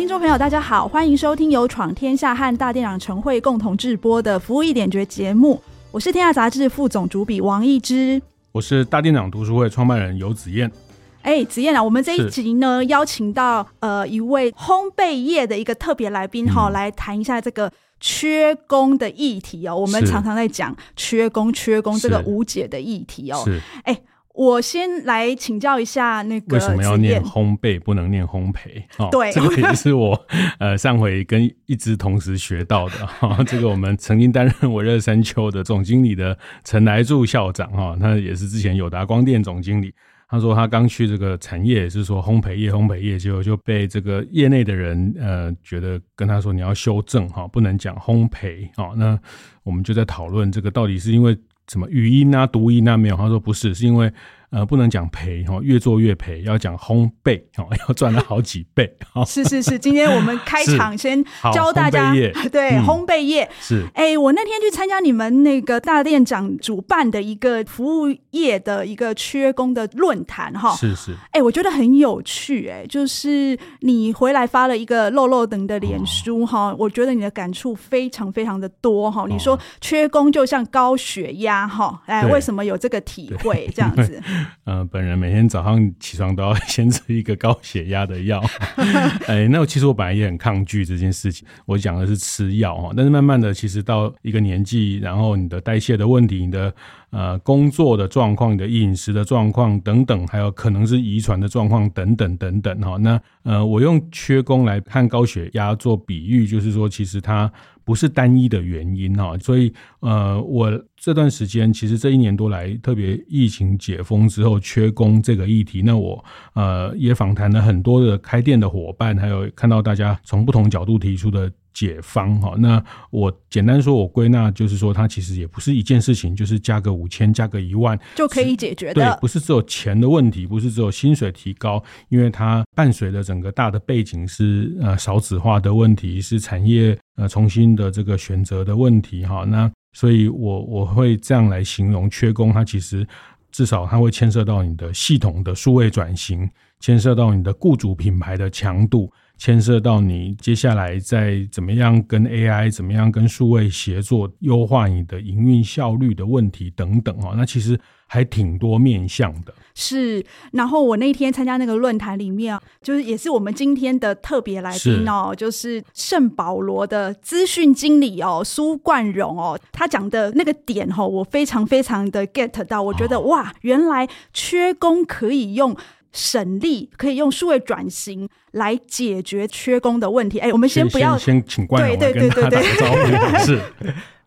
[0.00, 5.62] 听众朋友，大家好，欢迎收听由闯天下和大店长晨会共同制播的《服务一点绝》节目。
[5.90, 8.18] 我是天下杂志副总主笔王一之，
[8.52, 10.72] 我是大店长读书会创办人游子燕。
[11.20, 19.76] 哎，子燕啊，我们这一集呢，邀请到呃一位烘焙业的一个特别来宾哈、嗯，来谈一下这个缺工的议题哦。
[19.76, 23.42] 我们常常在讲缺工、缺工这个无解的议题哦。
[23.44, 24.00] 是，哎。
[24.40, 28.82] 我先来请教一下那个，为什么要念烘焙不能念烘焙？
[28.96, 30.18] 哦，对，这个也是我
[30.58, 33.44] 呃上回跟一支同时学到的哈、 哦。
[33.44, 39.92] 这个我们曾经担任我热山丘的总经理的陈来柱校长哈，他也是之前友达光电总经理。
[40.26, 48.94] 他说他刚去这个产业也是说烘焙业，烘焙业结果就被这个业内的人呃觉得跟他说，你要修正哈，不能讲烘焙啊。
[48.96, 49.18] 那
[49.64, 51.36] 我们就在讨论这个到底是因为。
[51.70, 53.16] 什么语音啊、读音啊没有？
[53.16, 54.12] 他说不是，是因为
[54.50, 58.92] 呃不能讲赔哈，越做越赔，要讲烘焙哦，要赚了好几倍。
[59.26, 62.12] 是是是，今天我们开 场先教大家
[62.50, 63.84] 对烘焙业是。
[63.94, 70.74] 哎、欸，我那天去参加你们那个大店长主办的一个服务业的一个缺工的论坛哈。
[70.74, 71.12] 是是。
[71.12, 79.26] 哎、欸，我觉得很有趣哎、欸，就是你回来发了一个漏漏等的脸书哈、哦，我觉得你的感触非常非常的多哈。
[79.28, 81.60] 你说缺工就像高血压。
[81.68, 83.70] 哈，哎，为什么有这个体会？
[83.74, 84.20] 这样子，
[84.64, 88.42] 呃，本人每天早上起床都要 先吃一个高血压的药。
[89.26, 91.46] 哎，那其实我本来也很抗拒这件事情。
[91.66, 96.74] 我讲的是吃药哈，但是慢慢的，其实到一个年纪，然后你的代谢的问题，你的
[97.10, 102.96] 呃工作的状况，你的饮食的状况等等，还有可能是遗传的状况等等等等哈。
[102.98, 107.50] 那呃，我用缺工来看高血压做比喻，就是说，其实它。
[107.84, 116.24] 不是单一的原因哈，所以呃，我这段时间其实这一年多来，特别疫情解封之后缺工这个议题，那我
[116.54, 121.50] 呃也访谈了很多的开店的伙伴，还有看到大家从不同角度提出的。
[121.72, 128.94] 解方哈，那我简单说，我归纳就是说，它其实也不是一件事情，就是加个五千，加个一万就可以解决的。
[128.94, 139.44] 对，不是只有钱的问题，不是只有薪水提高，因为它伴随着整个大的背景是呃少子化的问题，是产业呃重新的这个选择的问题哈。
[139.44, 143.06] 那所以我我会这样来形容缺工，它其实
[143.52, 146.48] 至少它会牵涉到你的系统的数位转型，
[146.80, 149.10] 牵涉到你的雇主品牌的强度。
[149.40, 159.54] 牵涉到你接下来再怎么样跟 AI，怎么样跟数位协作，优化你的营运效率的问题等等哦，那其实还挺多面向的。
[159.74, 175.74] 是，然后我那天参加那个论坛里面，就是也是我们今天的特别来宾哦，就是圣保罗的资讯经理哦，苏冠荣哦，他讲的那个点哦，我非常非常的 get 到，我觉得哇，原来缺工可以用。
[176.12, 180.38] 省力可以用数位转型来解决缺工的问题。
[180.38, 183.38] 哎、欸，我们先不要先，先请冠荣来跟大家打个招呼。
[183.46, 183.60] 是，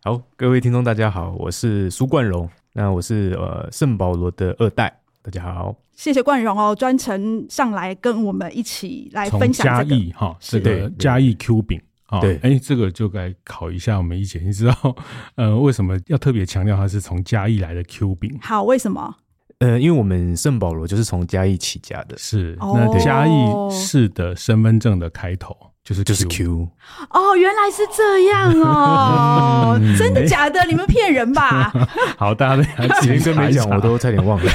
[0.04, 14.96] 好，各位听众大家好，我是苏冠荣，那我是呃圣保罗的二代，大家好，谢谢冠荣哦，专程上来跟我们一起来分享嘉义哈，这个嘉义 Q 饼啊，对，哎、欸，这个就该考一下我们一姐，你知道
[15.36, 18.38] 呃为什么要特别强调它是从嘉义来的 Q 饼？
[18.42, 19.16] 好，为什么？
[19.60, 23.32] 呃，因为我们圣保罗就是从嘉义起家的，是那嘉义
[23.72, 26.70] 市的身份证的开头就是 Q 就是 Q
[27.10, 30.60] 哦，原来是这样哦， 嗯、真的假的？
[30.62, 31.72] 欸、你们骗人吧？
[32.18, 32.64] 好，大家都
[33.02, 34.52] 前面没讲，我都差点忘了，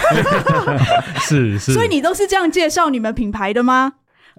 [1.21, 3.93] 是是，所以你都是这样介绍你们品牌的吗？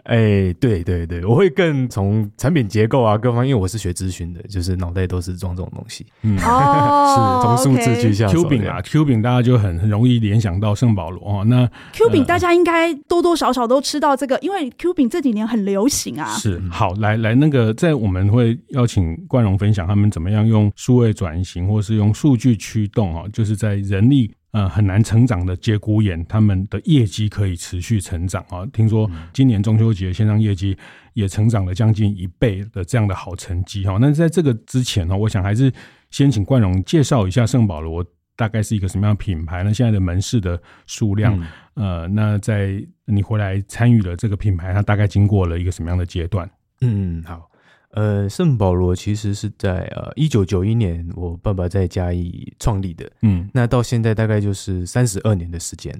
[0.03, 6.05] 哎、欸，对对对，我会更从产品结构啊各方，因为我是学咨询的，就是脑袋都是装这种东西。
[6.23, 8.41] 嗯，哦、是从数字去下手。
[8.41, 11.43] Q 饼啊，Q 饼大家就很很容易联想到圣保罗啊。
[11.43, 16.33] 那 Q 饼大家应该多多少少都吃到这个，呃、因为 Q 饼这几年很流行啊。
[16.35, 24.31] 是，好，来来，那个在我们会邀请冠荣分享他们怎么样用数位转型，或是用数据驱动啊，就是在人力。
[24.51, 28.65] 呃，很难成长的节骨眼，他们的业绩可以持续成长啊！
[28.73, 30.75] 听说今年中秋节线上业绩
[31.13, 33.97] 也成长了将近一倍的这样的好成绩哈。
[34.01, 35.71] 那在这个之前呢，我想还是
[36.09, 38.03] 先请冠荣介绍一下圣保罗
[38.35, 39.71] 大概是一个什么样的品牌呢？
[39.71, 41.39] 现在的门市的数量，
[41.75, 46.49] 呃，那在你回来参与了这个品牌，它大概经过了一个什么样的阶段？
[46.81, 47.51] 嗯，好。
[47.91, 53.11] 呃，圣保罗其实是在呃一九九一年，我爸爸在嘉义创立的。
[53.21, 55.99] 嗯，那到现在大概就是三十二年的时间。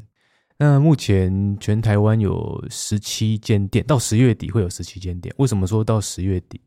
[0.58, 5.34] 那目前全台湾有十七间店，到十月底会有十七间店。
[5.38, 6.62] 为什么说到十月底？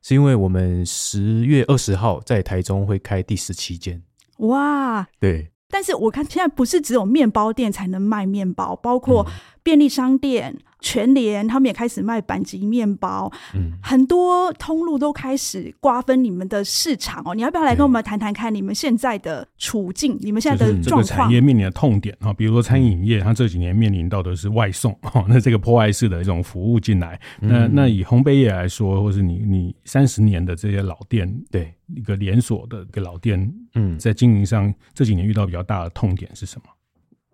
[0.00, 4.00] 是因为我们十月二十号在台中会开第十七间。
[4.38, 5.50] 哇，对。
[5.70, 9.26] 但是我看现在不是只有面包店才能卖面包，包括
[9.62, 10.56] 便利商店。
[10.80, 17.34] 嗯全联他们也开始卖板级面包，嗯，很多通路都开始瓜分你们的市场哦。
[17.34, 20.16] 你要不要来跟我们谈谈看你们现在的处境？
[20.20, 21.02] 你们现在的状况？
[21.02, 24.96] 这个产业面临的痛点啊，比如说餐饮业，它这几年面临到的是外送，
[25.28, 27.20] 那这个破坏式的一种服务进来。
[27.40, 36.70] 那那以烘焙业来说，或是你你三十年的这些老店，对一个连锁的一个老店，嗯，在经营上这几年遇到比较大的痛点是什么？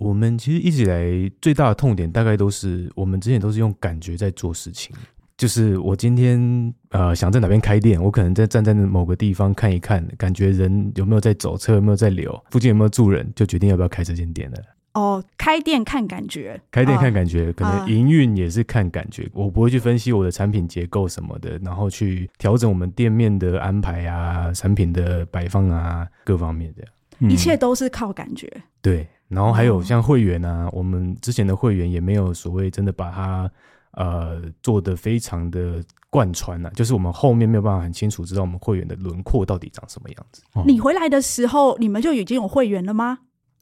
[0.04, 4.94] 我们其实一直以来最大的痛点，大概都是我们之前都是用感觉在做事情。
[5.38, 14.58] 就是我今天呃想在哪边开店，我可能在站在某个地方看一看，感觉人有没有在走，车有没有在流，附近有没有住人，就决定要不要开这间店了。
[14.92, 19.26] 哦，开店看感觉，开店看感觉，可能营运也是看感觉。
[19.32, 26.84] 我不会去分析我的产品结构什么的，然后去调整我们店面的安排啊，产品的摆放啊，各方面的。
[27.28, 28.50] 一切都是靠感觉。
[28.82, 29.06] 对。
[29.26, 33.50] 然后还有像会员啊，我们之前的会员也没有所谓真的把它
[33.92, 40.42] 呃做的非常的贯穿啊，就是我们后面没有办法很清楚知道我们会员的轮廓到底长什么样子。
[40.66, 43.18] 你回来的时候，你们就已经有会员了吗？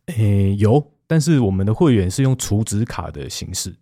[0.07, 3.75] 诶，有，但是我们的会员是用储值卡的形式。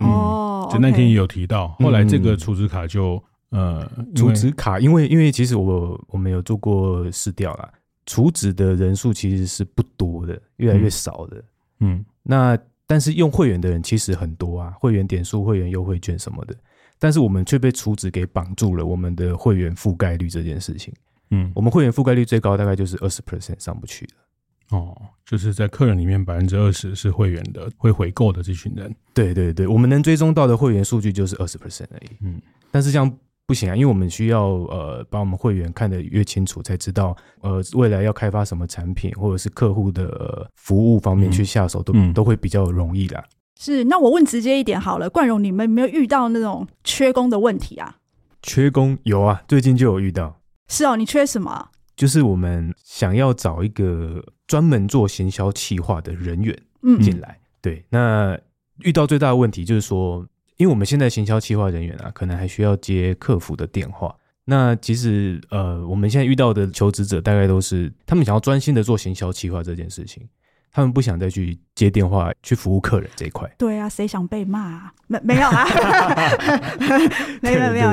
[0.00, 7.70] 哦、嗯，就那天也有提到，后来这个储值卡就、嗯、呃，储值卡，因为因为其实我我们有做过试调啦。
[8.08, 11.44] 储值的人数其实是不多的，越来越少的。
[11.80, 16.56] 嗯，那但是用会员的人其实很多啊，会员点数、会员优惠券什么的。
[16.98, 20.90] 但是我们却被储值给绑住了，我们的会员覆盖率这件事情。
[21.30, 24.78] 嗯，我们会员覆盖率最高大概就是二十 percent 上不去了。
[24.78, 24.96] 哦，
[25.26, 28.90] 就是在客人里面百分之二十是会员的，会回购的这群人。
[29.12, 32.16] 对对对，我们能追踪到的会员数据就是二十 percent 而已。
[32.22, 32.40] 嗯，
[32.70, 33.14] 但是像。
[33.48, 43.24] 不行啊，因为我们需要呃把我们会员看得越清楚，才知道呃未来要开发什么产品，或者是客户的服务方面去下手都、嗯、都会比较容易啦。
[43.58, 47.96] 是，那我问直接一点好了，冠荣，你们有没有遇到那种缺工的问题啊？
[48.42, 50.38] 缺工有啊，最近就有遇到。
[50.68, 51.70] 是哦，你缺什么？
[51.96, 56.54] 就是我们想要找一个专门做行销企划的人员
[57.00, 57.30] 进来。
[57.30, 58.38] 嗯、对，那
[58.80, 60.26] 遇到最大的问题就是说。
[60.58, 64.14] 因为我们现在行销企划人员啊，可能还需要接客服的电话。
[64.44, 70.26] 那其实呃，我们现在遇到的求职者大概都是他们想要专心的做行销企划这件事情，
[70.72, 73.48] 他们不想再去接电话去服务客人这一块。
[73.56, 74.92] 对啊，谁想被骂啊？
[75.06, 75.64] 没没有啊？
[77.40, 77.90] 没有没有。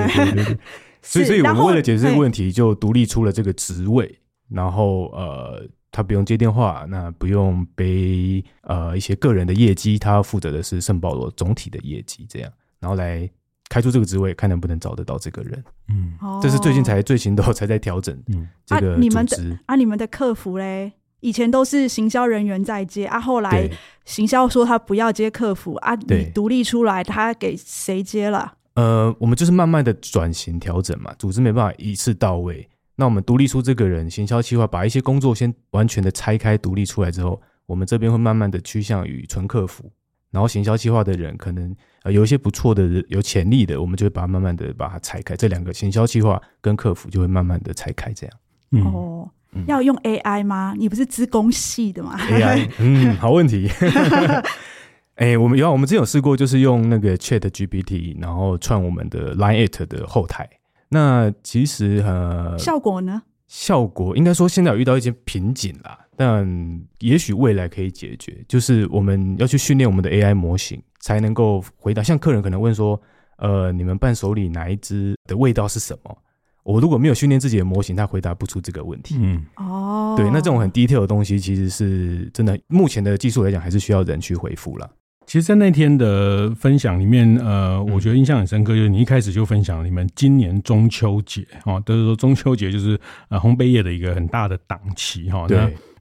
[1.03, 4.19] 所以所以我们为了解决这个问题，就独立出了这个职位，
[4.49, 5.67] 然后呃。
[5.95, 12.51] 他不用接电话，那不用背呃一些个人的业绩，他要负责的是圣保罗总体的业绩，这样，
[12.81, 13.29] 然后来
[13.69, 15.63] 开出这个职位，看能不能找得到这个人。
[15.87, 18.13] 嗯，这是最近才最新的才在调整。
[18.27, 18.45] 嗯。
[18.67, 19.37] 啊，你们的
[19.67, 23.69] 啊，你们的客服嘞，以前都是行销人员在接啊，后来
[24.03, 28.55] 行销说他不要接客服啊，你独立出来，他给谁接了？
[28.73, 32.67] 呃，我们就是慢慢的转型调整嘛，组织没办法一次到位。
[32.95, 39.91] 那我们独立出这个人，行销计划，把一些工作先完全的拆开独立出来之后，我们这边会慢慢的趋向于纯客服，
[40.31, 48.37] 然后行销计划的人可能呃有一些不错的，有潜力的，我们就会把它慢慢的把它拆开，这两个行销计划跟客服就会慢慢的拆开，这样。
[48.71, 49.29] 嗯、哦，
[49.67, 50.73] 要用 AI 吗？
[50.77, 53.69] 你不是资工系的吗？AI， 嗯，好问题。
[55.15, 60.49] 哎、欸，我们有，我们之前有试过，就是用那个 Chat GPT，然后串我们的 Line It 的后台。
[60.89, 63.23] 那其实呃，效果呢？
[63.47, 66.45] 效果应该说现在有遇到一些瓶颈啦，但
[66.99, 68.43] 也许未来可以解决。
[68.47, 72.01] 就是我们要去训练我们的 AI 模型，才能够回答。
[72.01, 72.99] 像客人可能问说，
[73.37, 76.17] 呃，你们伴手礼哪一支的味道是什么？
[76.63, 79.15] 我如果没有训练自己的模型，他回答不出这个问题。
[79.19, 82.59] 嗯，哦，对，那这种很 detail 的东西，其实是真的。
[82.67, 84.89] 目前的技术来讲，还是需要人去回复了。
[85.25, 95.47] 其实，在那天的分享里面，呃，我觉得印象很深刻，就是你一开始就分享你们今年中秋节，哈，都是说中秋节就是呃烘焙业的一个很大的档期，哈。
[95.47, 95.57] 对。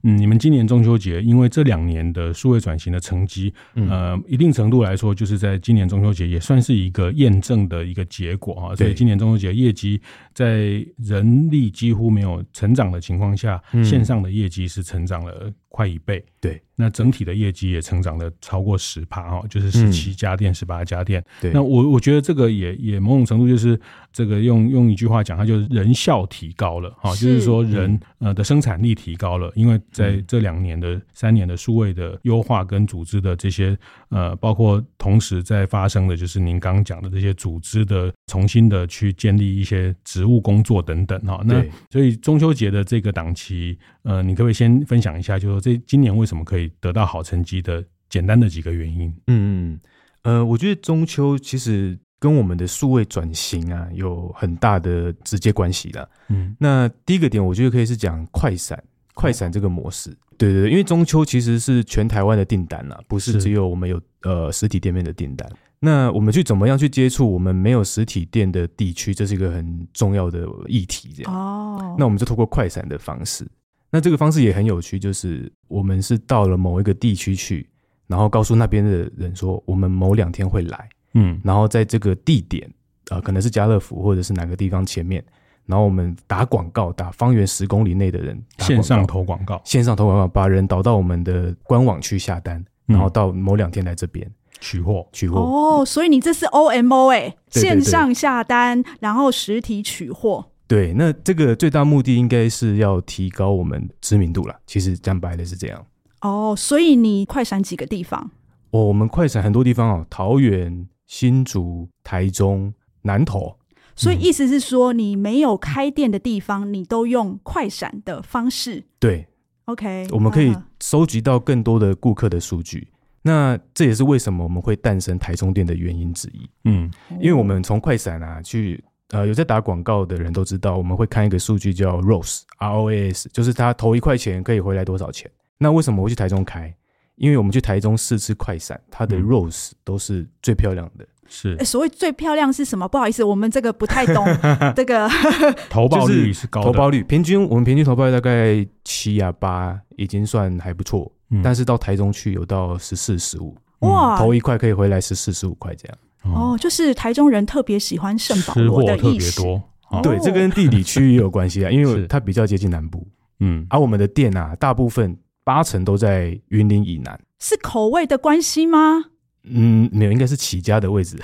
[0.07, 8.75] 嗯，你们今年中秋节，因为这两年的数位转型的成绩，呃，一定程度来说，就是在今年中秋节也算是一个验证的一个结果，哈。
[8.75, 9.99] 所以今年中秋节业绩
[10.31, 16.23] 在人力几乎没有成长的情况下，线上的业绩是成长了快一倍。
[16.39, 16.61] 对。
[16.75, 21.23] 那整体的业绩也成长了超过十趴哦，就是十七家店、十八家店。
[21.39, 23.79] 对，那我我觉得这个也也某种程度就是
[24.11, 33.77] 这个用用一句话讲，它就是人效提高了哈，就是说人呃的生产力提高了，因为在这两年的三年的数位的优化跟组织的这些
[34.15, 41.41] 呃，包括同时在发生的就是您刚刚讲的这些组织的重新的去建立一些职务工作等等哈。
[41.45, 46.71] 那所以中秋节的这个档期，呃，你可不可以先分享一下，就是说这今年为什么可以？
[46.79, 49.79] 得到好成绩的简单的几个原因，嗯嗯，
[50.23, 56.09] 呃，我觉得中秋其实跟我们的数位转型啊有很大的直接关系的。
[56.29, 58.81] 嗯，那第一个点，我觉得可以是讲快闪，
[59.13, 60.15] 快闪这个模式。
[60.37, 65.49] 对对对，因为中秋其实是全台湾的订单啊，不是只有我们有呃实体店面的订单。
[65.79, 71.13] 那我们去怎么样去接触我们没有实体店的地区，这是一个很重要的议题。
[71.15, 73.45] 这样哦，那我们就透过快闪的方式。
[73.91, 77.69] 那这个方式也很有趣，就是我们是到了某一个地区去，
[78.07, 82.67] 然后告诉那边的人说，我们某两天会来，嗯，然后在这个地点，
[83.09, 85.23] 呃，可能是家乐福或者是哪个地方前面，
[85.65, 94.29] 然后我们打广告，打方圆十公里内的人线上投广告，线上投广告，把人导到我们的官网去下单，然后到某两天来这边
[94.59, 95.39] 取货，取货。
[95.39, 100.45] 哦，所以你这是 OMO 哎，线上下单，然后实体取货。
[100.67, 104.55] 对，那这个最大目的应该是要提高我们知名度啦。
[104.65, 105.85] 其实讲白了是这样。
[106.21, 108.31] 哦，所以你快闪几个地方？
[108.71, 113.55] 哦，我们快闪很多地方哦，桃园、新竹、台中、南投。
[113.95, 118.83] 所以意思是说，你没有开店的地方，你都用快闪的方式。
[118.99, 119.25] 对
[119.65, 122.89] ，OK，我们可以收集到更多的顾客的数据。
[123.21, 126.49] 那这也是为什么我们会诞生台中店的原因之一。
[126.65, 128.83] 嗯，因为我们从快闪啊去。
[129.09, 135.29] 呃，有在打广告的人都知道，我们会看一个数据叫 ROAS，R O A S，就是他投一块钱可以回来多少钱。
[135.59, 136.75] 那为什么我会去台中开？
[137.15, 141.05] 因为我们去台中试吃快闪，它的 rose 都是最漂亮的。
[141.27, 142.87] 是，所谓最漂亮是什么？
[142.87, 144.23] 不好意思，我们这个不太懂。
[144.75, 145.09] 这个
[145.69, 151.11] 投报率是高的，投报率平均我们平均投报率大概七啊八，已经算还不错。
[151.31, 155.97] 嗯，但是到台中去有到十四、十五，哇，投一块可以回来十四、十五块这样。
[156.35, 159.41] 哦，就是台中人特别喜欢圣保罗的意思。
[159.41, 163.05] 多，哦、对，这跟地理区域也有关系啊，因为 它比较接近南部。
[163.39, 167.17] 嗯，而、啊、我们的店啊，大部分八成都在云林以南。
[167.39, 169.05] 是口味的关系吗？
[169.43, 171.17] 嗯，没有，应该是起家的位置。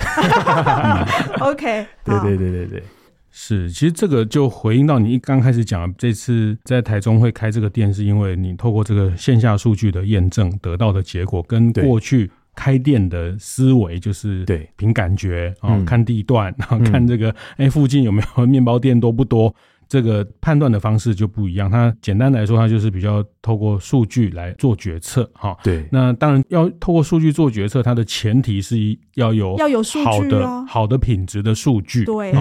[1.40, 2.82] OK， 对对对对对，
[3.30, 3.70] 是。
[3.70, 12.30] 其实这个就回应到你一刚开始讲，这次在台中会开这个店，是因为你透过这个线下数据的验证得到的结果，跟过去。
[12.54, 19.54] 开店的思维就是对，凭感觉啊，看地段，然后看这个哎、欸、附近有没有面包店多不多，
[19.92, 21.70] 这个判断的方式就不一样。
[21.70, 25.54] 它简单来说，它就是比较透过数据来做决策哈。
[25.62, 28.78] 对，那当然要透过数据做决策，它的前提是
[29.16, 32.06] 要有要有好的好的品质的数据。
[32.06, 32.32] 对，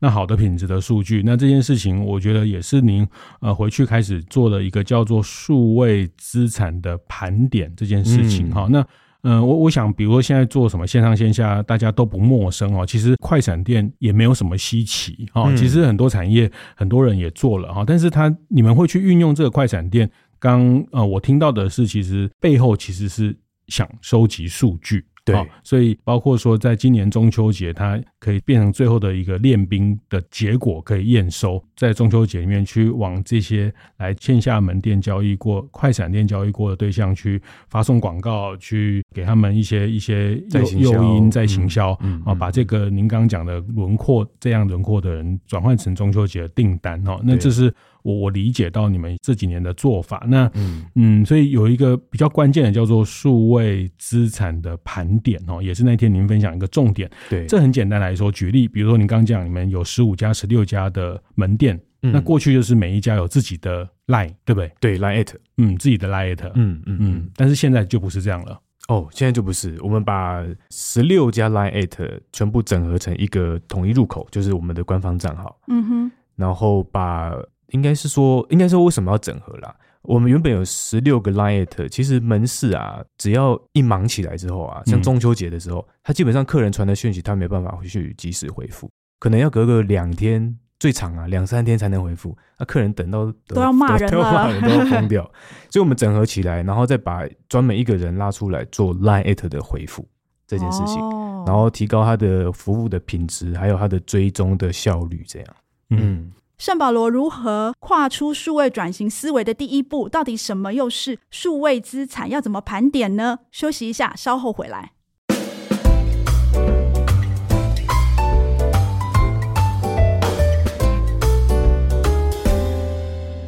[0.00, 3.06] 那好的品质的数据，那这件事情我觉得也是您
[3.40, 8.66] 呃回去开始做了一个叫做数位资产的盘点这件事情哈。
[8.68, 8.84] 那
[9.28, 12.86] 嗯，我我想，比如说现在做什么线上线下，大家都不陌生哦。
[12.86, 15.52] 其实快闪店也没有什么稀奇哦。
[15.56, 25.04] 其实很多产业很多人也做了哈，但是他你们会去运用这个快闪店，刚呃我听到的是，其实背后其实是想收集数据。
[25.26, 40.40] 对、哦，所以包括说，在今年中秋节，它可以变成最后的一个练兵的结果，可以验收，在中秋节里面去往这些来线下门店交易过、快闪店交易过的对象去发送广告，去给他们一些一些
[40.80, 47.74] 诱诱因，在行销啊、嗯嗯哦，把这个您刚刚讲的轮廓这样轮廓的人转换成中秋节的订单哦，那这是。
[48.06, 57.10] 我我理解到你们这几年的做法，那嗯嗯，所以有一个比较关键的叫做数位资产的盘点哦，也是那天您分享一个重点。
[57.28, 64.70] 对，这很简单来说，举例，比如说您刚讲你们有十五家、十六家的门店，嗯，那过去就是每一家有自己的 line，对不对？
[64.78, 68.60] 对，line，嗯，自己的 line，嗯嗯嗯，但是现在就不是这样了。
[68.86, 75.58] 哦，现在就不是，我们把十六家 line 全部整合成一个统一入口，就是我们的官方账号。
[75.66, 77.32] 嗯哼，然后把。
[77.68, 79.74] 应该是说，应该说为什么要整合啦？
[80.02, 92.38] 我们原本有十六个 Line，其实门市啊，只要一忙起来之后啊，像中秋节的时候，他、嗯、基本上客人传的讯息，他没办法回去及时回复，可能要隔个两天，最长啊两三天才能回复。
[92.56, 95.24] 那客人等到都，都要骂人了，都要骂人，都要疯掉。
[95.70, 100.08] 所以，我们整合起来，然后再把专门一个人拉出来做 Line 的回复
[100.46, 101.00] 这件事情，
[101.44, 105.48] 然后提高他的服务的品质，还有他的追踪的效率，这样。
[105.90, 106.30] 嗯。
[106.58, 110.08] 圣保罗如何跨出数位转型思维的第一步？
[110.08, 112.30] 到底什么又是数位资产？
[112.30, 113.40] 要怎么盘点呢？
[113.52, 114.92] 休息一下，稍后回来。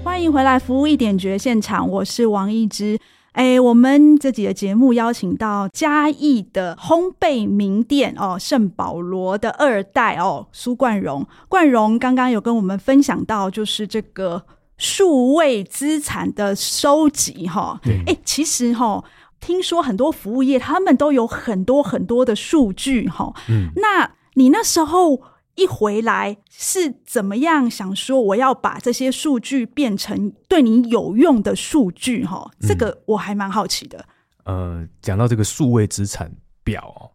[0.05, 2.99] 欢迎回来，服务一点绝现场，我是王一之。
[3.39, 11.25] 哎，我们这集的节目邀请到嘉义的烘焙名店哦，圣保罗的二代哦，苏冠荣。
[11.49, 14.43] 冠荣刚刚有跟我们分享到，就是这个
[14.77, 17.81] 数位资产的收集哈。
[17.85, 19.05] 哎、嗯，其实哈，
[19.39, 23.33] 听说很多服务业他们都有很多很多的数据哈。
[23.49, 25.23] 嗯，那你那时候？
[25.59, 32.49] 一回来是怎么样想说我要把这些数据变成对你有用的数据哈？
[32.61, 34.07] 这个我还蛮好奇的。
[34.45, 37.11] 呃，讲到这个数位资产表哦，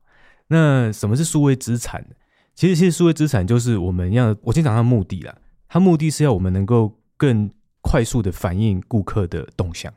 [0.47, 2.05] 那什么是数位资产？
[2.53, 5.33] 其实，其实数位资产就是我们要我先讲它的目的啦。
[5.69, 7.49] 它目的是要我们能够更
[7.81, 9.91] 快速的反映顾客的动向。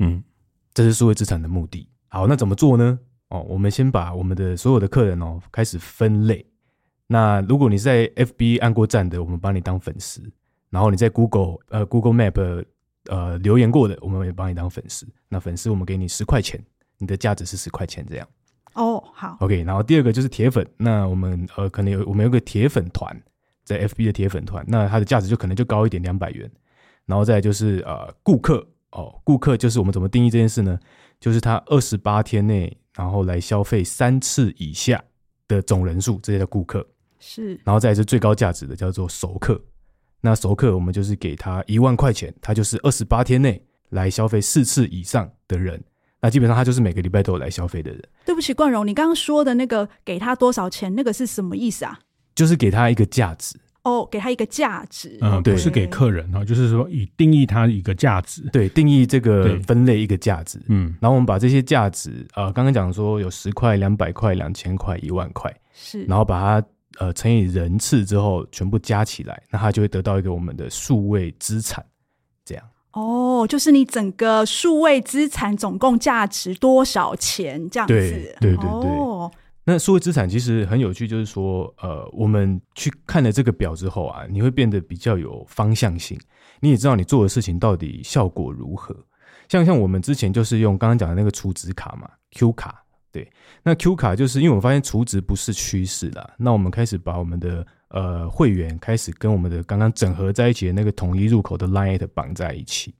[0.00, 0.22] 嗯，
[0.74, 1.88] 这是数位资产的目的。
[2.08, 2.98] 好，那怎么做呢？
[3.28, 6.44] 哦，我们先把我们的所有的客人哦开始分类。
[7.06, 10.22] 那如果你是在 FB 按过赞的，我们帮你当粉丝；
[10.70, 12.64] 然后你在 Google 呃 Google Map
[13.06, 15.06] 呃留言过的，我们也帮你当粉丝。
[15.28, 16.62] 那粉丝我们给你十块钱，
[16.98, 18.26] 你的价值是十块钱这样。
[18.72, 19.62] 哦，好，OK。
[19.62, 23.14] 然后第二个就是铁粉，那我们呃可能有我们有个铁粉团，
[23.64, 26.50] 在 FB 的铁粉团，那它的价值就可能就高一点，两百元。
[27.06, 30.80] 然后再就是呃顾客哦，顾客就是我们怎么定义这件事呢？
[31.20, 35.04] 就是他二十八天内然后来消费三次以下
[35.46, 36.86] 的总人数，这些叫顾客。
[37.26, 39.58] 是，然后再是最高价值的叫做熟客，
[40.20, 45.82] 那熟客我们就是给他一万块钱，他就是二十八天内来消费四次以上的人，
[46.20, 48.02] 那基本上他就是每个礼拜都有来消费的人。
[48.26, 51.98] 对不起，冠荣，你刚刚说的那个给他多少钱，那个是什么意思啊？
[52.34, 53.56] 就是给他一个价值。
[53.84, 66.66] 哦，给他一个价值，嗯，对，是给客人哈，就是说以定义他一个价值，对，定义这个分类一个价值，嗯，然后我们把这些价值，呃，刚刚讲说有十块、两百块、两千块、一万块，是，然后把它。
[66.98, 71.84] 呃，乘以人次之后，全部加起来，那它就会得到一个我们的数位资产，
[72.44, 72.64] 这样。
[72.92, 77.94] 哦，就是你整个数位资产总共价值多少钱这样子？
[77.94, 78.90] 对对对对。
[78.90, 79.28] 哦，
[79.64, 86.16] 那数位资产其实很有趣，就是说，呃，我们去看了这个表之后啊，你会变得比较有方向性，
[86.60, 88.94] 你也知道你做的事情到底效果如何。
[89.48, 92.83] 像像我们之前就是用刚刚讲的那个储值卡嘛，Q 卡。
[93.14, 93.30] 对，
[93.62, 102.92] 那 Q 卡就是因为我发现储值不是趋势啦，那我们开始把我们的呃会员开始跟我们的刚刚整合在一起的那个统一入口的 Line 绑在一起。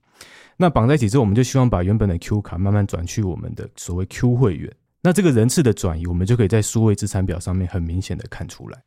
[0.55, 4.73] 那绑在一起之后，我们就希望把原本的 Q 卡慢慢转去我们的所谓 Q 会员。
[5.01, 8.81] 那这个人次的转移，我们就可以在数位资产表上面很明显的看出来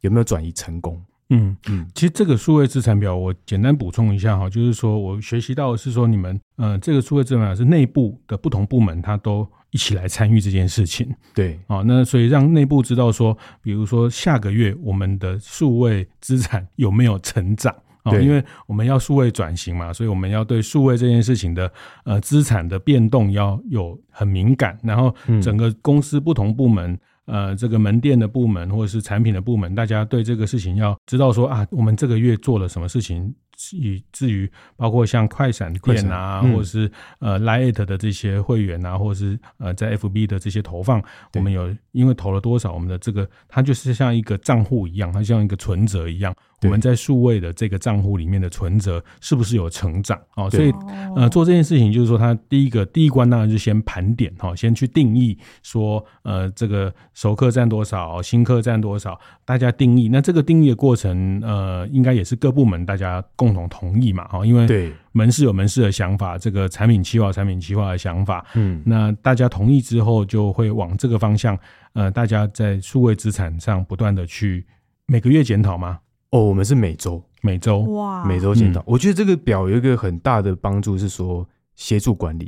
[0.00, 1.04] 有没有转移成功。
[1.28, 18.16] 嗯嗯，其实这个数位资产表我简单补充一下哈，就是说我学习到的是说你们呃这个数位资产表是内部的不同部门它都一起来参与这件事情，对啊，那所以让内部知道说，比如说下个月我们的数位资产有没有成长啊？
[18.18, 21.72] 因为我们要数位转型嘛，所以我们要对数位这件事情的
[22.04, 26.98] 呃资产的变动要有很敏感，然后整个公司不同部门。
[27.24, 33.32] 呃，这个门店的部门或者是产品的部门，大家对这个事情要知道说啊，我们这个月做了什么事情，
[33.72, 41.02] 以至于包括像快闪店啊，嗯、或者是呃 Lite 的这些会员啊，或者是呃在 FB 的这些投放，
[41.34, 46.34] 我们有因为投了多少，我们的这个它就是像一个账户一样，它像一个存折一样。
[46.62, 50.48] 我们在数位的这个账户里面的存折是不是有成长哦？
[50.50, 50.72] 所以
[51.16, 60.08] 呃，做这件事情就是说，它第一个第一关当然就先盘点哈，先去定义说呃，这个熟客占多少，新客占多少，大家定义。
[60.08, 71.58] 那这个定义的过程呃，应该也是各部门大家共同同意嘛哈，因为对门市有门市的想法，这个产品企划产品企划的想法，嗯，那大家同意之后就会往这个方向
[71.94, 74.64] 呃，大家在数位资产上不断的去
[75.06, 75.98] 每个月检讨吗？
[76.32, 78.82] 哦，我们是每周，每周哇，每周检讨。
[78.86, 82.46] 我觉得这个表有一个很大的帮助是说协助管理，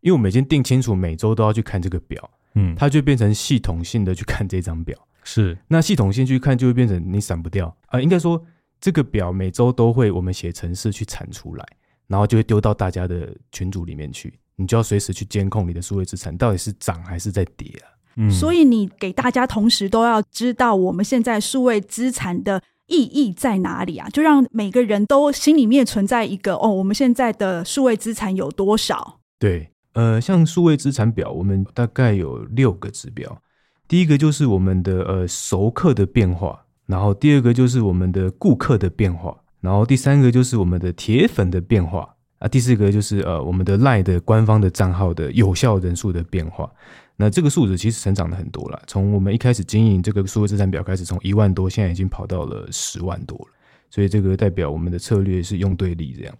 [0.00, 4.98] 因为我们已经定清楚每周都要去看这个表，嗯，它就变成系统性的去看这张表。
[5.24, 8.02] 是，那系统性去看就会变成你闪不掉啊、呃。
[8.02, 8.42] 应该说
[8.80, 11.66] 这个表每周都会我们写程式去产出来，
[12.06, 17.92] 然后就会丢到大家的群组里面去，你就要随时去监控你的数位资产到底是涨还是在跌啊。
[18.16, 22.62] 嗯，所以你给大家同时都要知道我们现在数位资产的。
[22.88, 24.08] 意义在哪里啊？
[24.10, 29.20] 就让每个人都心里面存在一个哦，我们现在的数位资产有多少？
[29.38, 33.40] 对，呃，像数位资产表，我们大概有六个指标。
[33.86, 46.70] 第一个就是我们的呃熟客的变化，然后第二个就是我们的顾客的变化，然后第三个就是我们的铁粉的变化啊，第四个就是呃我们的 LINE 的官方的账号的有效人数的变化。
[47.20, 53.46] 那这个数字其实成长了很多了，从我们一开始经营这个数位资产表开始，从一万多，现在已经跑到了十万多了。
[53.90, 56.34] 所以这个代表我们的策略是用对力这样。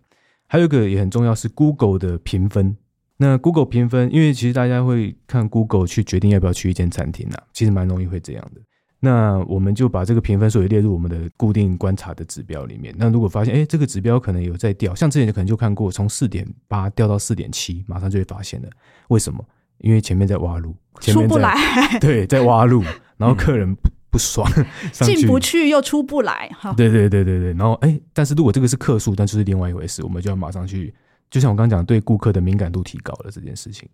[0.47, 2.77] 还有一个也很重要是 Google 的评分。
[3.17, 8.61] 那 Google 评分，因为其实大家会看 Google 去决定要不要去一间餐厅呐，其实蛮容易会这样的。
[9.01, 12.95] 那我们就把这个评分数也列入我们的固定观察的指标里面。
[12.97, 18.69] 那如果发现，哎，这个指标可能有在掉，像之前可能就看过，从四点八掉到四点七，马上就会发现了。
[19.09, 19.45] 为什么？
[19.79, 21.55] 因为前面在挖路，前面在出不来。
[22.01, 22.83] 对，在挖路，
[23.17, 24.51] 然后客人不不爽，
[24.93, 26.49] 进不去又出不来。
[26.59, 27.53] 哈，对对对对对。
[27.53, 30.95] 然后，哎，但是如果这个是客数，但是是另外一回事，我们就要马上去，
[31.31, 33.89] 就像我刚刚讲，对顾客的敏感度提高了这件事情。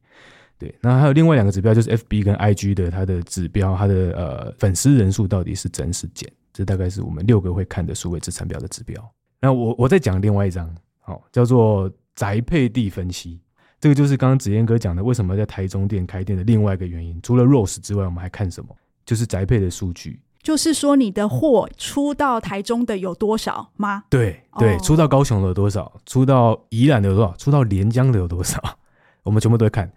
[0.57, 6.31] 对，那还有另外两个指标，就是 FB 跟 IG 的它的指标，它的呃粉丝人数到底是增是减？
[6.53, 9.13] 这大概是我们六个会看的数位资产表的指标。
[9.41, 13.41] 那我我再讲另外一张，好，叫做宅配地分析。
[13.85, 17.21] 这个就是刚刚子嫣哥讲的，为什么在台中店开店的另外一个原因。
[17.23, 18.75] 除了 Rose 之外，我们还看什么？
[19.05, 20.19] 就是宅配的数据。
[20.43, 24.05] 就是说，你的货出到台中的有多少吗？
[24.09, 26.01] 对对，出到高雄的有多少？
[26.07, 27.37] 出到宜兰的有多少？
[27.37, 28.59] 出到连江的有多少？
[29.23, 29.93] 我们全部都会看。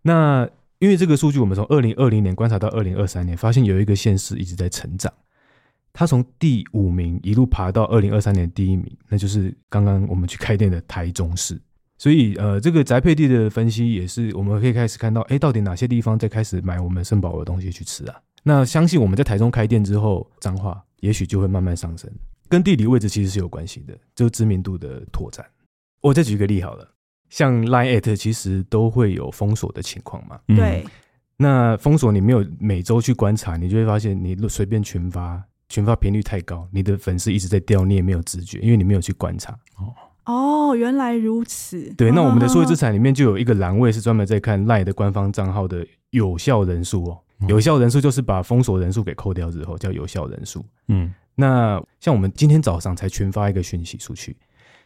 [0.00, 5.12] 那因为这个数据，我们从二零二零年观察到二零二三年，发现有一个县市一直在成长。
[5.92, 11.60] 它从第五名一路爬到二零二三年第一名，那就是刚刚我们去开店的台中市。
[11.98, 18.20] 所以呃，这个宅配地的分析也是我们可以开始看到，哎，到底哪些地方在开始买我们圣保罗的东西去吃啊？
[18.42, 22.10] 那相信我们在台中开店之后，彰化也许就会慢慢上升，
[22.48, 25.44] 跟地理位置其实是有关系的，就知名度的拓展。
[26.00, 26.88] 我再举个例好了。
[27.28, 30.38] 像 Line@ at 其实都会有封锁的情况嘛？
[30.46, 30.90] 对、嗯。
[31.38, 39.52] 那封锁你没有每周去观察，你就会发现你随便群发，群发频率太高，你的粉丝一直在掉，你也没有直觉，因为你没有去观察。
[39.76, 39.92] 哦
[40.26, 41.92] 哦，原来如此。
[41.96, 47.18] 对，那我们的数位资产里面就有一个栏位是专门在看 Line 的官方账号的有效人数哦。
[47.48, 50.64] 有效人数就是把封锁人数给扣掉之后叫有效人数。
[50.88, 51.12] 嗯。
[51.34, 54.36] 那像我们今天早上才群发一个讯息出去。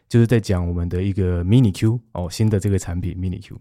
[0.09, 3.57] 就是在讲我们的一个 mini Q 哦，新的这个产品 mini Q，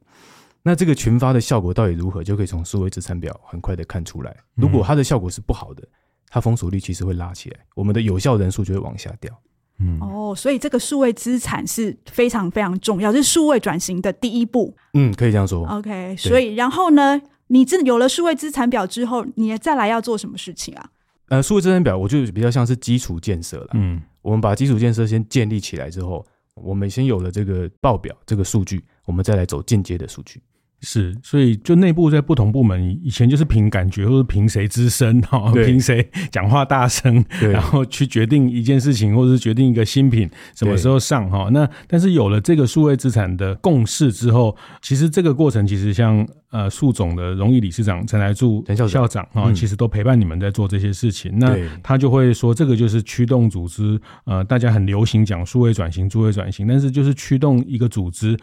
[0.65, 4.37] 那这个群发的效果到底如何，就可以从数位资产表很快的看出来。
[4.57, 5.89] 如果它的效果是不好的，
[6.29, 9.33] 它封锁率其实会拉起来，我们的有效人数就会往下掉。
[9.81, 14.75] 嗯，哦，所以这个数位资产是非常非常重要，是数位转型的第一步。
[14.95, 15.67] 嗯，可以这样说。
[15.67, 20.91] OK，所以然后呢，你这有了数位资产表之后，你再来要做什么事情啊？
[21.29, 23.69] 呃，数位资产表我就比较像是基础建设了。
[23.75, 26.25] 嗯，我们把基础建设先建立起来之后。
[26.55, 30.43] 我们先有了这个报表，这个数据，我们再来走进阶的数据。
[30.83, 41.51] 是，所以就内部在不同部门，以前就是凭感觉，或者凭谁资深哈，凭谁讲话大声，然后去决定一件事情，或者是决定一个新品什么时候上哈。
[41.53, 51.39] 那但是有了这个数位资产的共识之后，其实这个过程其实像呃树总的荣誉理事长陈来柱陈校长啊，其实都陪伴你们在做这些事情。
[51.39, 58.35] 那他就会说，这个就是驱动组织，呃，大家很流行讲数位转型，数位转型，但是就是驱动一个组织。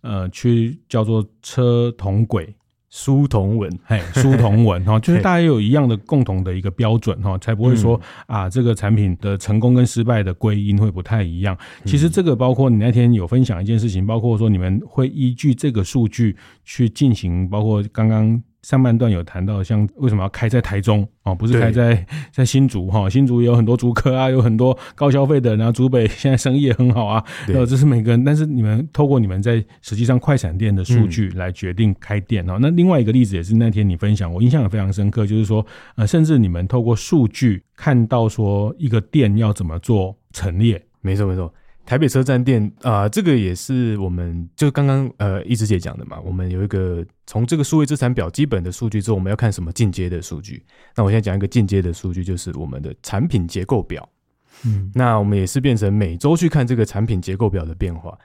[0.00, 2.54] 呃，去叫做车同轨，
[2.90, 11.56] 书同文，嘿， 书同文哈， 就是大家有一样的共同的一个标准哈，才不会说啊，这个产品的成功跟失败的归因会不太一样。
[11.84, 18.42] 其实这个包括你那天有分享一件事情，包括说你们会依据这个数据去进行，包括刚刚。
[18.62, 23.08] 上半段有谈到，像为什么要开在台中哦，不是开在 在新竹哈？
[23.08, 27.24] 新竹也有很多竹科啊，有很多高消费的，然后竹北现在生意也很好啊。
[27.46, 32.58] 对，这是每个人，但是你们透过你们在实际上快闪店的数据来决定开店哦。
[32.60, 35.64] 那另外一个例子也是那天你分享，我印象也非常深刻，就是说
[35.96, 41.52] 呃，甚至你们透过数据看到说一个店要怎么做陈列，没错没错。
[41.88, 46.20] 台北车站店啊、呃，这个也是我们就刚刚呃一直姐讲的嘛。
[46.20, 50.62] 我们有一个从这个数位资产表基本的数据之后，我们要看什么进阶的数据。
[50.94, 54.06] 那我现在讲一个进阶的数据，就是我们的产品结构表。
[54.66, 58.18] 嗯，那我们也是变成每周去看这个产品结构表的变化。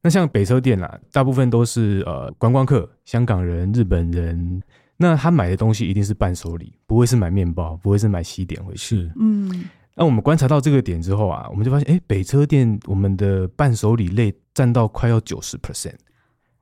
[0.00, 4.62] 那像北车店啦，大部分都是呃观光客、香港人、日本人，
[4.96, 9.10] 那他买的东西一定是伴手礼，不会是买面包，不会是买西点回去。
[9.18, 9.64] 嗯。
[9.98, 15.96] 那我们观察到这个点之后啊，我们就发现，哎，北车店我们的伴手礼类占到快要九十 percent，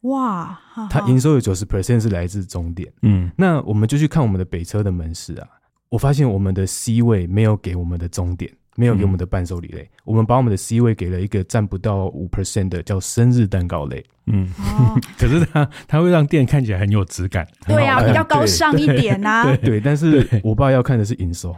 [0.01, 0.59] 哇！
[0.89, 2.91] 它营收有九十 percent 是来自终点。
[3.03, 5.47] 嗯，那我们就去看我们的北车的门市啊，
[5.91, 14.05] 我发现我们的 C 位没有给我们的终点，没有给我们的伴手礼类，我们把我们的 C 位给了一个占不到五 percent 的叫生日蛋糕类。
[14.27, 14.49] 嗯，
[15.19, 17.47] 可是它它会让店看起来很有质感。
[17.67, 19.45] 对啊，比较高尚一点呐。
[19.45, 21.55] 对 对，但是我爸要看的是营收。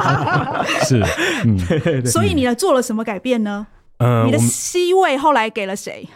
[0.86, 1.02] 是，
[1.44, 2.06] 嗯。
[2.06, 3.66] 所以你呢做了什么改变呢？
[3.98, 6.08] 呃，你的 C 位后来给了谁？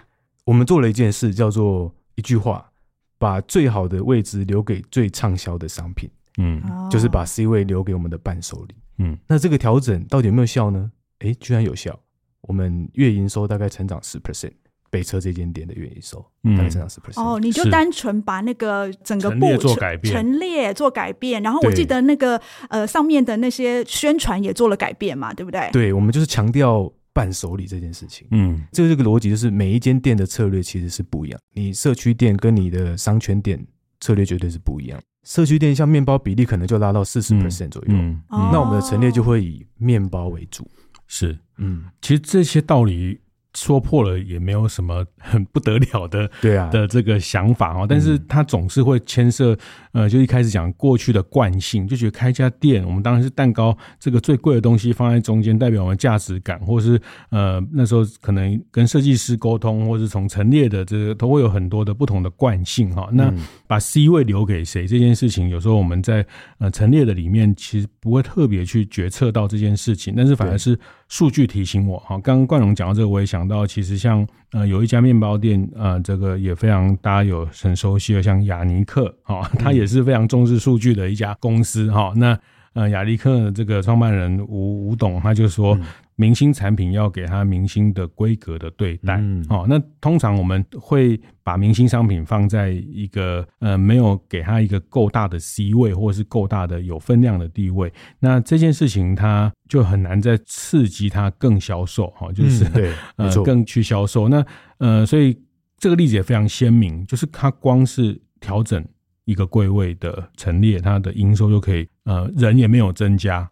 [0.44, 2.70] 我们做了一件事，叫做一句话：
[3.18, 6.10] 把最好的位置留给最畅销的商品。
[6.38, 8.74] 嗯，就是把 C 位留给我们的伴手礼。
[9.00, 10.92] 嗯，那这个调整到底有没有效呢？
[11.20, 11.98] 哎，居然有效！
[12.42, 14.52] 我们月营收大概成长十 percent，
[14.90, 16.24] 北车这间店的月营收
[16.56, 17.22] 大概成长十 percent。
[17.22, 25.68] 哦，你就单纯把那个整个布做改变，陈列做改变，然后我记得那个呃上面的那些宣传也做了改变嘛，对不对？
[25.72, 28.26] 对，我们就是强调伴手礼这件事情。
[28.30, 33.64] 嗯，这个这个逻辑就是每一间店的策略其实是不一样，你社区店跟你的商圈店
[34.00, 35.00] 策略绝对是不一样。
[35.24, 40.68] 社区店像面包比例可能就拉到四十 percent 左右，嗯那我们的陈列就会以面包为主。
[41.06, 43.20] 是，嗯，其实这些道理。
[43.54, 46.68] 说破了也没有什么 很不得了的，对啊。
[46.70, 49.56] 的这个想法哦，但是他总是会牵涉，
[49.92, 63.08] 呃，就一开始讲过去的惯性，就觉得开一家店，我们当然是蛋糕这个最贵的东西放在中间，代表我们价值感，或是呃那时候可能跟设计师沟通，或是从陈列的这个都会有很多的不同的惯性哈。
[63.12, 63.32] 那
[63.66, 66.24] 把 C 位留给谁这件事情，有时候我们在
[66.58, 70.78] 呃陈列的里面其实不会特别去决策到这件事情，但是反而是
[71.10, 72.18] 数据提醒我哈。
[72.20, 73.46] 刚刚冠荣讲到这个，我也想。
[73.46, 82.12] 到其实像呃有一家面包店呃这个也非常大家有很熟悉的像雅尼克哈，他也是非常重视数据的一家公司哈。
[82.16, 82.38] 那
[82.72, 85.78] 呃雅尼克这个创办人吴吴董他就说。
[86.20, 104.28] 明星产品要给他明星的规格的对待，嗯，哦，那通常我们会把明星商品放在一个呃没有给他一个够大的 C 位，或者是够大的有分量的地位，那这件事情他就很难再刺激他更销售，哈，就是、嗯、对， 呃，更去销售。
[104.28, 104.44] 那
[104.76, 105.35] 呃，所以
[105.78, 108.85] 这个例子也非常鲜明，就是他光是调整
[109.24, 113.50] 一个柜位的陈列，它的营收就可以，呃，人也没有增加，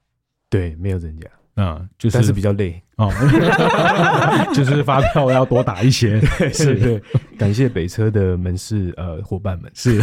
[0.51, 1.27] 对，没有增加。
[1.59, 3.11] 啊，就是但是比较累哦，
[4.55, 6.21] 就是发票要多打一些，
[6.55, 7.03] 是对。
[7.37, 10.01] 感谢北车的门市呃伙伴们，是。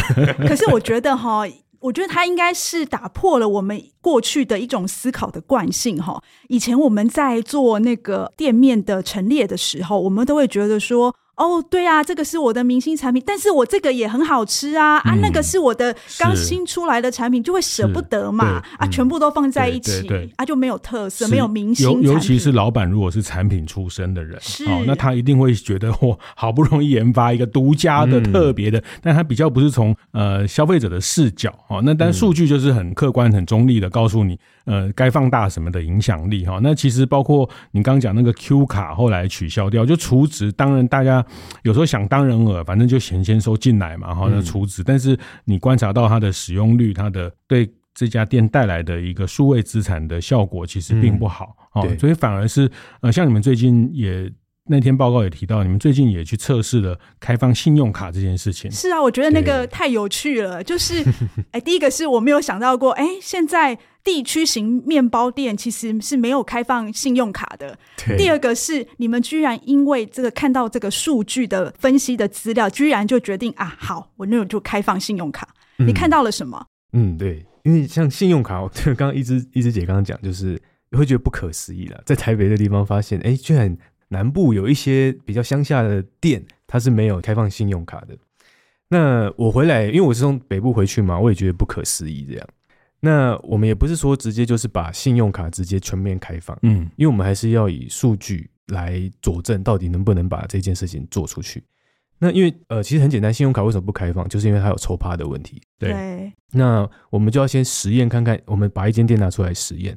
[0.47, 1.43] 可是我觉得哈，
[1.79, 6.21] 我觉得他应该是打破了我们过去的一种思考的惯性哈。
[6.49, 11.15] 以前我们在做那个店面的陈列的时候，我们都会觉得说。
[11.35, 21.89] 哦，对啊，这个是我的明星产品，但是我这个也很好吃啊、嗯、啊，那个是我的刚新出来的产品，就会舍不得嘛啊，全部都放在一起啊，就没有特色，没有明星。
[21.89, 34.39] 尤尤其是老板如果是产品出身的人，哦，那他一定会觉得我好不容易研发一个独家的、嗯、特别的，但他比较不是从呃消费者的视角哦，那但数据就是很客观、很中立的告诉你。
[34.65, 36.59] 呃，该放大什么的影响力哈？
[36.63, 40.51] 那其实包括你刚刚讲那个 Q 卡后来取消掉，就除值。
[40.51, 41.23] 当然，大家
[41.63, 44.83] 有时候想当人耳，反正就钱先收进来嘛，哈，那储值。
[44.83, 51.55] 但是你观察到它的使用率，它的对这家店带来的一个数位资产的效果，其实并不好。
[51.73, 54.31] 哦，所以反而是呃，像你们最近也。
[54.67, 58.71] 那天报告也提到，你们最近也去测试了开放信用卡这件事情。
[58.71, 60.63] 是啊，我觉得那个太有趣了。
[60.63, 61.03] 就是，
[61.63, 67.77] 第一个是我没有想到过，哎、欸，现在地区型面包店其实是没有开放信用卡的。
[68.17, 75.47] 第二个是你们居然因为这个看到这个数据的分析的资料，居然就决定啊，好，我那种就开放信用卡。
[75.77, 76.65] 你看到了什么？
[76.93, 83.77] 嗯，对，因为像信用卡，刚刚一枝一枝姐刚刚讲，就是你会觉得不可思议了，在台北的地方发现，哎、欸，居然。
[84.09, 88.17] 南部有一些比较乡下的店，它是没有开放信用卡的。
[88.87, 92.47] 那我回来，因为我是从北部回去嘛，我也觉得不可思议这样。
[92.99, 101.63] 那我们也不是说直接就是把信用卡直接全面开放，嗯，因为我们还是要以数据来佐证到底能不能把这件事情做出去。
[102.17, 105.61] 那因为呃，其实很简单，信用卡为什么不开放，就是因为它有抽趴的问题。
[105.77, 109.95] 对，那我们就要先实验看看，我们把一间店拿出来实验。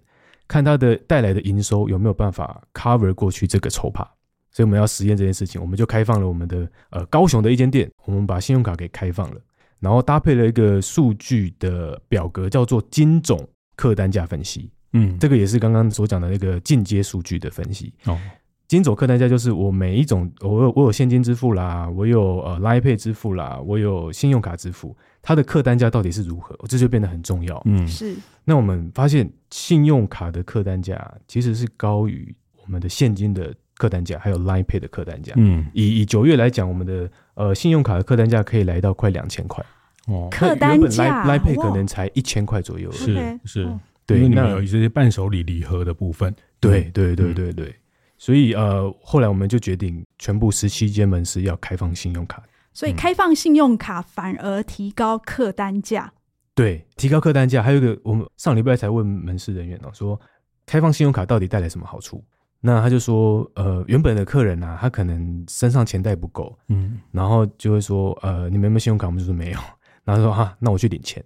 [0.48, 4.02] 看它的带来的营收有没有办法 cover 过去这个筹码，
[4.50, 9.40] 所以我们要实验这件事情，我们就开放了我们的呃高雄的一间店，我们把信用卡给开放了，
[9.78, 14.70] 然后搭配了一个数据的表格，叫做金种客单价分析。
[14.94, 17.92] 嗯，这个也是刚刚所讲的那个进阶数据的分析。
[18.06, 18.18] 哦，
[18.66, 24.96] 金总客单价就是我每一种，我有我有现金支付啦，我有呃 Line Pay 支付啦，我有信用卡支付。
[25.22, 26.57] 它的客单价到底是如何？
[26.68, 27.61] 这就变得很重要。
[27.66, 28.14] 嗯，是。
[28.44, 35.35] 那我们发现，信用卡的客单价其实是高于我们的现金的客单价，还有 Line Pay 的客单价。
[35.37, 39.64] 嗯，以以九月来讲，我们的呃信用卡的客单价可以来到快两千块。
[40.07, 42.90] 哦，客单价 Line Pay 可能才一千块左右。
[42.90, 46.35] 是是，对，因为你们有一些伴手礼礼盒的部分。
[46.61, 47.74] 对对对对对，
[48.16, 52.42] 所以呃，后来我们就决定全部十七间门市要开放信用卡。
[52.78, 56.04] 所以开放信用卡反而提高客单价。
[56.04, 56.14] 嗯、
[56.54, 57.60] 对，提高客单价。
[57.60, 60.20] 还有一个，我们上礼拜才问门市人员哦，说
[60.64, 62.24] 开放信用卡到底带来什么好处？
[62.60, 69.08] 那他就说，呃，原本的客人啊，他可能身上钱袋不够，嗯，然后就会说，呃，你们有没有信用卡？
[69.08, 69.58] 我们就说没有。
[70.04, 71.20] 然后说，哈，那我去领钱。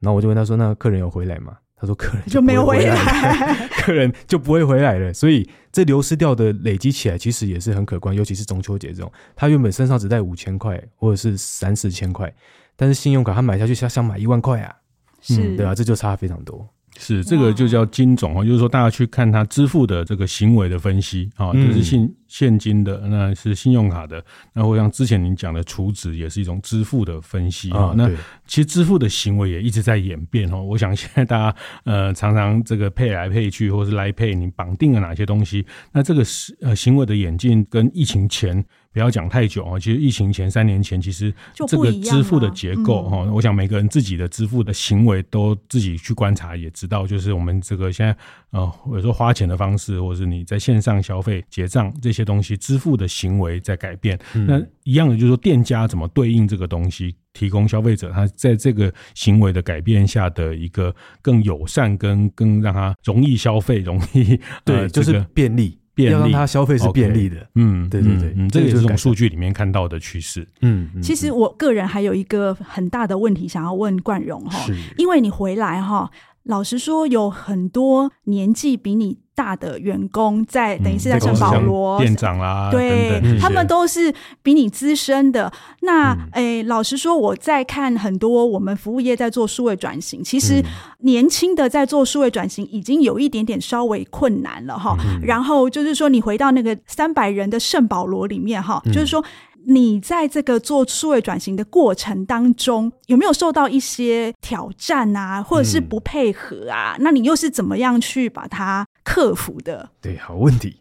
[0.00, 1.58] 然后我就问他说，那客人有回来吗？
[1.80, 2.96] 他说：“客人就，就没有回来，
[3.82, 5.12] 客人就不会回来了。
[5.14, 8.14] 所以这流失掉的累积起来，其实也是很可观。
[8.14, 12.32] 尤其是中秋节这种，他原本身上只带五千块或者是三四千块，
[12.76, 14.74] 但是信用卡他买下去，他想买一万块啊，
[15.20, 27.94] 是、嗯，对啊，这就差非常多。”是这个就叫金种哦，就是说大家去看他支付的这个行为的分析啊，就是现现金的，那是信用卡的，那或像之前您讲的储值也是一种支付的分析啊。
[27.96, 28.10] 那
[28.46, 30.62] 其实支付的行为也一直在演变哦。
[30.62, 35.64] 我想现在大家呃常常这个配来配去，或是来配，你绑定了哪些东西？
[35.92, 38.64] 那这个是呃行为的演进跟疫情前。
[38.92, 39.78] 不要讲太久啊！
[39.78, 41.32] 其实疫情前三年前，其实
[41.68, 48.16] 这个支付的结构哈，我想每个人自己的支付的行为都自己去观察也知道，就是我们这个现在
[48.50, 54.18] 呃，有时候花钱的方式，或者是你在线上消费结账这些东西，支付的行为在改变。
[54.32, 65.77] 那一样的，就是说店家怎么对应这个东西，提供消费者他在这个行为的改变下的一个更友善跟更让他容易消费，容易对，就是便利。
[66.04, 70.88] 要让他消费是便利的，嗯，对对对，嗯，这也是从数据里面看到的趋势，嗯。
[71.02, 76.10] 其实我个人还有一个很大的问题想要问冠荣哈，因为你回来哈，
[76.44, 79.18] 老实说有很多年纪比你。
[79.38, 85.52] 大的员工在等于是在圣保罗店长啦，对他们都是比你资深的。
[85.82, 90.60] 那诶、欸，老实说，我在看很多我们服务业在做数位转型，其实
[91.02, 94.96] 年轻的在做数位转型已经有一点点稍微困难了哈。
[95.22, 99.24] 然后就是说，你回到那个三百人的圣保罗里面哈，就是说。
[99.66, 106.94] 你在这个做数位转型的过程当中，有没有受到一些挑战啊，或者是不配合啊？
[106.96, 109.90] 嗯、那你又是怎么样去把它克服的？
[110.00, 110.76] 对，好问题。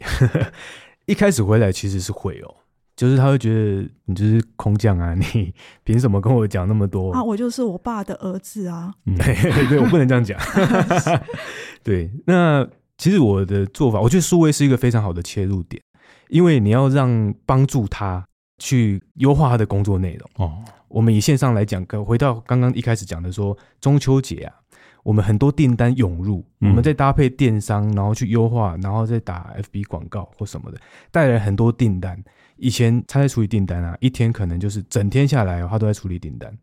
[1.06, 2.54] 一开始回来其实是会哦，
[2.96, 7.24] 就是他会觉得你就是空降啊，你凭什么跟我讲那么多啊？
[7.24, 8.94] 我就是我爸的儿子啊。
[9.06, 9.36] 对，
[9.68, 10.40] 对，我不能这样讲。
[11.84, 15.82] 对，那其实我的做法，我觉得数位是一个非常好的切入点，
[16.30, 18.26] 因为你要让帮助他。
[18.58, 20.64] 去优化他的工作内容哦。
[20.88, 24.56] 我们以线上来讲，回到刚刚一开始讲的说，中秋节啊，
[25.04, 30.80] 我们很多订单涌入，我们再搭配电商，然后去优化，然后再打 FB 广告或什么的，
[31.12, 32.18] 带来很多订单。
[32.56, 36.58] 以前他在处理订单啊，一天可能就是整天下来，他都在处理订单，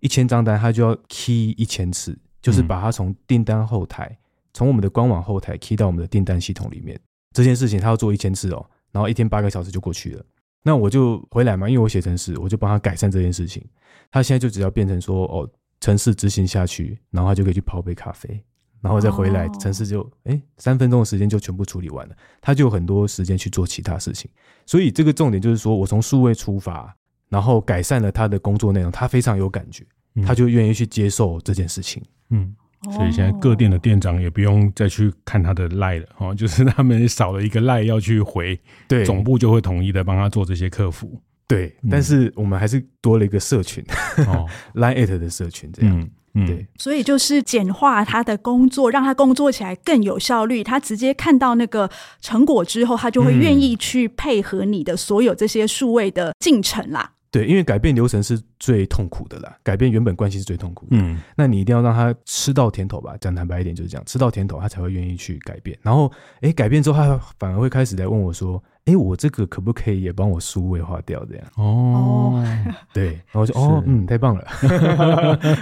[0.00, 4.16] 一千张单他就要 key 一千次，就是把它从订单后台，
[4.52, 7.00] 从我们的官网后台 key 到我们的订单系统里面。
[7.32, 10.24] 这件事情他要做一千次哦，然后一天八个小时就过去了。
[10.62, 13.64] 那我就回来嘛，因为我写程式，我就帮他改善这件事情。
[14.10, 15.48] 他现在就只要变成说，哦，
[15.80, 18.42] 程式执行下去，然后他就可以去泡杯咖啡，
[18.80, 24.30] 然后再回来，程式就诶三分钟的时间就全部处理完了，他就有很多时间去做其他事情。
[24.66, 26.94] 所以这个重点就是说我从数位出发，
[27.28, 29.86] 然后改善了他的工作内容，他非常有感觉，
[30.26, 32.02] 他就愿意去接受这件事情。
[32.30, 32.54] 嗯。
[32.92, 41.20] 所以现在各店的店长也不用再去看他的赖了哦， 就是他们少了一个赖要去回，对，总部就会统一的帮他做这些客服。
[41.46, 43.84] 对，但是我们还是多了一个社群
[44.28, 46.00] 哦， LINE@ 的社群这样。
[46.00, 46.64] 嗯嗯，对。
[46.78, 50.62] 所以就是简化他的工作，让他工作起来更有效率。
[50.62, 51.90] 他直接看到那个
[52.20, 57.14] 成果之后，他就会愿意去配合你的所有这些数位的进程啦。
[57.30, 60.96] 对，因为改变流程是最痛苦的啦，改变原本关系是最痛苦的。
[60.96, 63.14] 嗯，那你一定要让他吃到甜头吧？
[63.20, 65.78] 讲坦白一点就是这样，吃到甜头，他才会愿意去改变。
[65.80, 72.44] 然后，哎，改变之后，他反而会开始来问我说：“哎，我这个可不可以也帮我数位化掉？”这样哦，
[72.92, 74.44] 对，然后就哦，嗯，太棒了，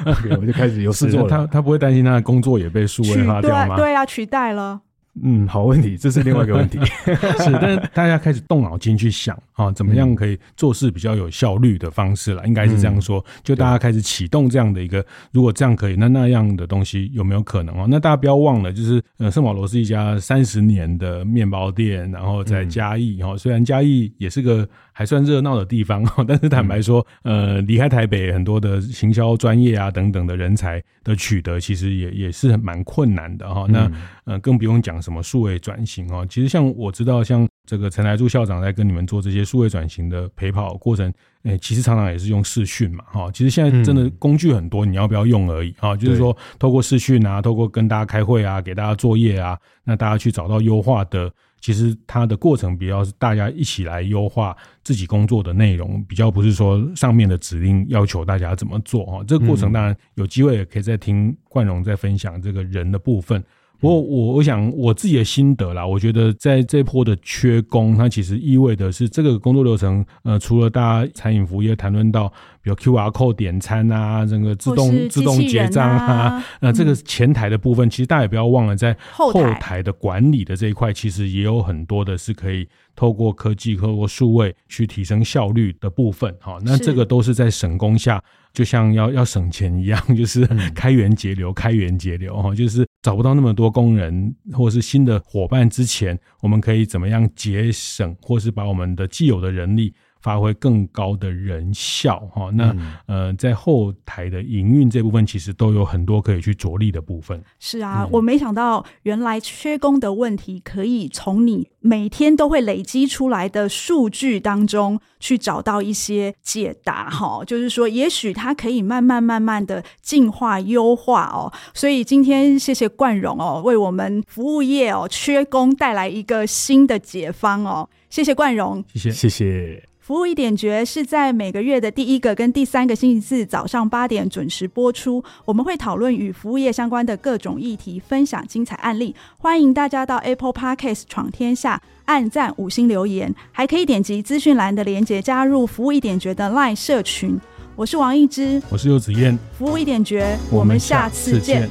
[0.07, 1.29] okay, 我就开始有事做了。
[1.29, 3.77] 他他不会担心他的工作也被数位化掉吗？
[3.77, 4.81] 对，对啊，取代了。
[5.23, 6.79] 嗯，好问题，这是另外一个问题。
[6.85, 13.25] 是，但是大家开始动脑筋去想啊，怎么样可以做事比较有效率的方式了，应该是这样说。
[13.43, 17.87] 就大家开始启动这样的一个，如果这样可以，那那样的东西有没有可能哦？
[17.89, 33.67] 那大家不要忘了，就是呃，圣保罗是一家三十年的面包店，然后在嘉义哈，虽然嘉义也是个还算热闹的地方， 但是坦白说，呃，离开台北很多的行销专业啊等等的人才的取得，其实也也是蛮困难的哈。
[33.69, 33.91] 那
[34.25, 34.99] 呃，更不用讲。
[35.09, 36.27] 什么数位转型哦？
[36.29, 41.11] 其实像我知道，像这个陈来柱校长在跟你们做这些数位转型的陪跑过程，
[41.45, 45.97] 诶，其实常常也是用视讯嘛，哈，其实现在真的工具很多，你要不要用而已啊？
[45.97, 51.33] 就是说，透过视讯啊，透过跟大家开会啊，给大家作业啊，那大家去找到优化的，
[51.63, 54.55] 其实它的过程比较是大家一起来优化
[54.85, 59.25] 自己工作的内容，比较不是说上面的指令要求大家怎么做啊。
[59.27, 63.43] 这个过程当然有机会也可以再听冠荣再分享这个人的部分。
[63.81, 72.33] 不过我我想我自己的心得啦，我觉得在这波的缺工，它其实意味的是这个工作流程，呃，除了大家餐饮服务业谈论到，
[72.77, 86.35] 比如 QR code 点餐啊，这个自动、啊、自动结账啊， 那这个前台的部分，其实大家也不要忘了，在后台的管理的这一块，其实也有很多的是可以透过科技、透过数位去提升效率的部分。
[86.41, 88.23] 哈，那这个都是在省工下。
[88.55, 90.45] 就像要要省钱一样， 就是
[90.75, 99.95] 开源节流，开源节流哈，就是找不到那么多工人或是新的伙伴之前，我们可以怎么样节省，或是把我们的既有的人力。
[100.21, 102.75] 发挥更高的人效哈，那
[103.07, 107.43] 呃，在后台的营运这部分，其实都有很多可以去着力的部分。
[107.59, 117.43] 是啊，我没想到原来缺工的问题可以从你每天都会累积出来的数据当中去找到一些解答哈。
[117.47, 121.53] 就是说，也许它可以慢慢慢慢的进化优化哦。
[121.73, 127.89] 所以今天谢谢冠荣哦，为我们服务业哦缺工带来一个新的解方哦。
[128.11, 129.88] 谢谢冠荣，谢谢谢谢。
[130.09, 135.23] 服务一点绝是在每个月的第一个跟第三个星期四早上八点准时播出。
[135.45, 139.15] 我们会讨论与服务业相关的各种议题，分享精彩案例。
[139.37, 147.39] 欢迎大家到 Apple Podcast 闯天下，按赞五星留言，还可以点击资讯栏的链接加入服务一点绝的 LINE 社群。
[147.77, 151.69] 我是王一之，我是游子燕，服务一点绝，我们下次见。